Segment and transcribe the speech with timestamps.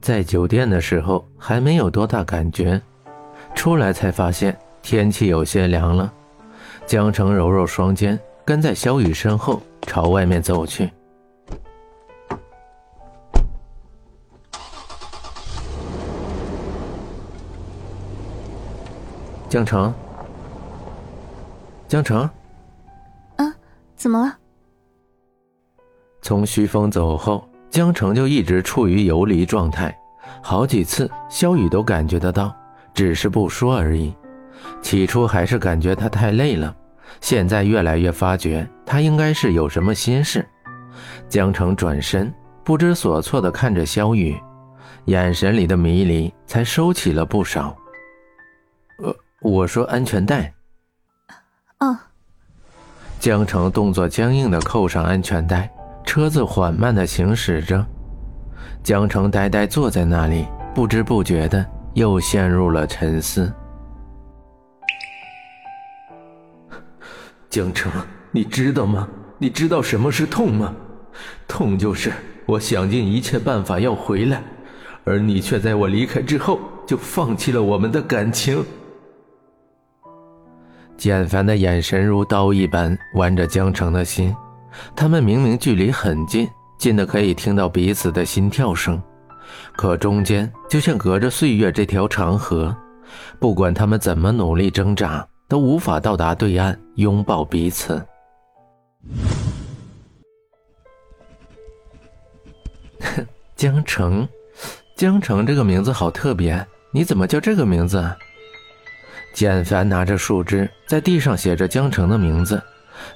[0.00, 2.80] 在酒店的时候还没有多大感觉，
[3.54, 6.12] 出来才发现天气有些凉了。
[6.86, 10.90] 江城揉揉双肩，跟在萧雨身后朝外面走去。
[19.48, 19.92] 江城，
[21.88, 22.28] 江城，
[23.36, 23.54] 啊，
[23.96, 24.36] 怎么了？
[26.20, 29.96] 从徐峰走后，江城就一直处于游离状态，
[30.42, 32.54] 好几次萧雨都感觉得到，
[32.94, 34.14] 只是不说而已。
[34.80, 36.74] 起初还是感觉他太累了，
[37.20, 40.46] 现在越来越发觉他应该是有什么心事。
[41.28, 42.32] 江城转身，
[42.64, 44.36] 不知所措地看着萧雨，
[45.06, 47.76] 眼神里的迷离才收起了不少。
[49.02, 49.14] 呃。
[49.42, 50.52] 我说安全带。
[51.78, 51.96] 哦。
[53.20, 55.70] 江城动作僵硬的扣上安全带，
[56.06, 57.84] 车子缓慢的行驶着。
[58.82, 63.52] 江城呆呆坐在那里，不知不觉的又陷入了沉思。
[67.50, 67.90] 江城，
[68.30, 69.08] 你知道吗？
[69.38, 70.72] 你知道什么是痛吗？
[71.48, 72.12] 痛就是
[72.46, 74.42] 我想尽一切办法要回来，
[75.04, 78.64] 而你却在我离开之后就放弃了我们的感情。
[80.96, 84.34] 简凡的眼神如刀一般剜着江城的心，
[84.94, 89.00] 他们明明距离很近，近的可以听到彼此的心跳声，
[89.76, 92.76] 可中间就像隔着岁月这条长河，
[93.38, 98.04] 不管他们怎么努力挣扎，都无法到达对岸拥抱彼此。
[103.54, 104.28] 江城，
[104.96, 108.04] 江城这个名字好特别，你怎么叫这个名字？
[109.32, 112.60] 简凡拿着树枝，在地上写着江城的名字，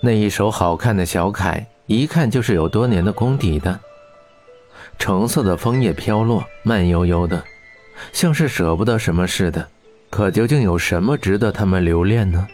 [0.00, 3.78] 那一手好看的小楷，一看就是有多年的功底的。
[4.98, 7.42] 橙色的枫叶飘落，慢悠悠的，
[8.12, 9.66] 像是舍不得什么似的。
[10.10, 12.46] 可究竟有什么值得他们留恋呢？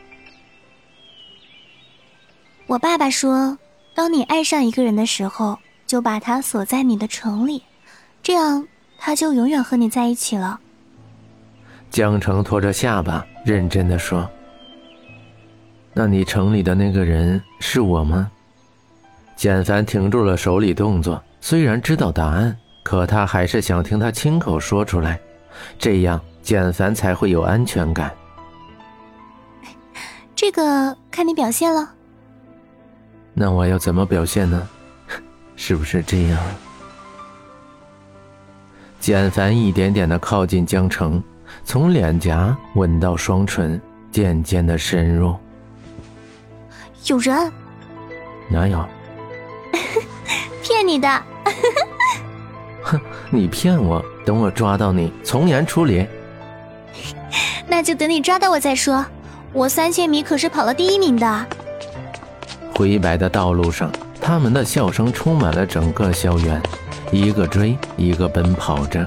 [2.66, 3.56] 我爸爸说，
[3.94, 7.62] 当你爱上一个人的时候，就把他锁在你的城里，
[8.22, 10.60] 这样他就永远和你在一起了。
[11.91, 14.28] 江城托着下巴，认真的说
[15.98, 18.30] ：“那你城里的那个人是我吗？”
[19.34, 25.18] 简凡停住了手里动作，虽然知道答案，可他还是想听他亲口说出来，
[25.78, 28.14] 这样简凡才会有安全感。
[30.34, 31.94] 这个看你表现了。
[33.32, 34.68] 那我要怎么表现呢？
[35.56, 36.38] 是不是这样？
[39.00, 41.22] 简凡一点点的靠近江城。
[41.64, 43.80] 从脸颊吻到双唇，
[44.10, 45.34] 渐渐的深入。
[47.06, 47.53] 有人？
[48.50, 48.84] 哪有？
[50.62, 51.09] 骗你的！
[52.83, 53.00] 哼，
[53.31, 54.05] 你骗我！
[54.25, 56.06] 等我抓到你，从严处理。
[57.69, 59.05] 那就等你抓到我再说。
[59.53, 61.47] 我三千米可是跑了第一名的。
[62.75, 63.91] 灰白的道路上，
[64.21, 66.61] 他们的笑声充满了整个校园，
[67.11, 69.06] 一个追，一个奔跑着。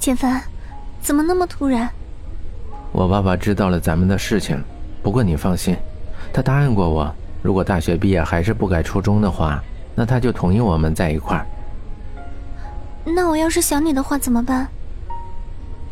[0.00, 0.42] 简凡，
[1.02, 1.86] 怎么那么突然？
[2.90, 4.58] 我爸爸知道了咱们的事情，
[5.02, 5.76] 不过你放心，
[6.32, 9.62] 他答应过我，如果大学毕业还是不改初中的话，
[9.94, 11.46] 那他就同意我们在一块儿。
[13.04, 14.66] 那我要是想你的话怎么办？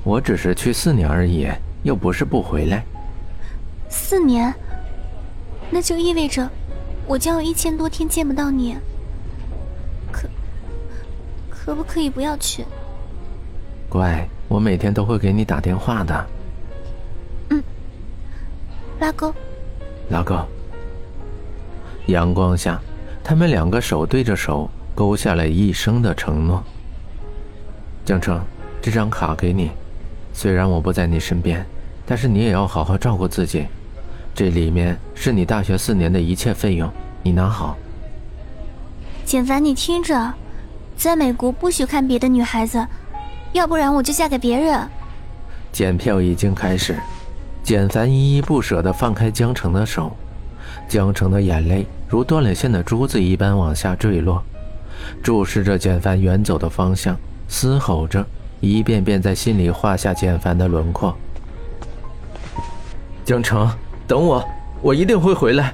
[0.04, 1.46] 我只是去四年而已，
[1.82, 2.82] 又不是不回来。
[3.90, 4.54] 四年，
[5.68, 6.48] 那就意味着
[7.06, 8.74] 我将有一千多天见不到你。
[10.10, 10.26] 可，
[11.50, 12.64] 可不可以不要去？
[13.88, 16.26] 乖，我每天都会给你打电话的。
[17.50, 17.62] 嗯，
[19.00, 19.34] 拉钩，
[20.10, 20.36] 拉钩。
[22.06, 22.78] 阳光下，
[23.24, 26.62] 他们两个手对着手，勾下了一生的承诺。
[28.04, 28.40] 江澄，
[28.82, 29.70] 这张卡给你，
[30.32, 31.64] 虽然我不在你身边，
[32.04, 33.66] 但是你也要好好照顾自己。
[34.34, 36.90] 这里面是你大学四年的一切费用，
[37.22, 37.76] 你拿好。
[39.24, 40.32] 简凡，你听着，
[40.96, 42.86] 在美国不许看别的女孩子。
[43.52, 44.88] 要不然我就嫁给别人。
[45.72, 46.98] 检票已经开始，
[47.62, 50.10] 简凡依依不舍地放开江城的手，
[50.88, 54.42] 江城的眼泪如断了线的珠子一般往下坠落，
[55.22, 57.16] 注视着简凡远走的方向，
[57.48, 58.24] 嘶吼着，
[58.60, 61.16] 一遍遍在心里画下简凡的轮廓。
[63.24, 63.70] 江城，
[64.06, 64.42] 等我，
[64.80, 65.72] 我一定会回来。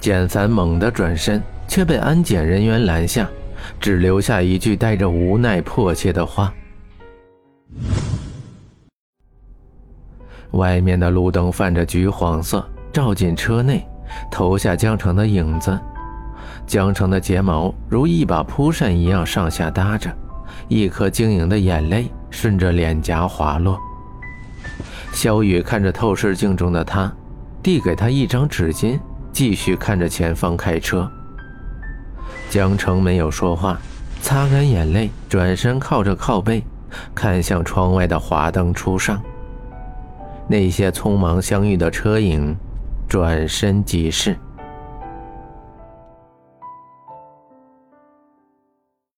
[0.00, 3.26] 简凡猛地转身，却被安检人员拦下。
[3.80, 6.52] 只留下一句带着无奈迫切的话。
[10.52, 13.86] 外面的路灯泛着橘黄色，照进车内，
[14.30, 15.78] 投下江城的影子。
[16.66, 20.10] 江城的睫毛如一把蒲扇一样上下搭着，
[20.68, 23.78] 一颗晶莹的眼泪顺着脸颊滑落。
[25.12, 27.12] 萧雨看着透视镜中的他，
[27.62, 28.98] 递给他一张纸巾，
[29.32, 31.10] 继续看着前方开车。
[32.50, 33.78] 江城没有说话，
[34.22, 36.62] 擦干眼泪，转身靠着靠背，
[37.14, 39.20] 看向窗外的华灯初上。
[40.48, 42.56] 那些匆忙相遇的车影，
[43.08, 44.36] 转身即逝。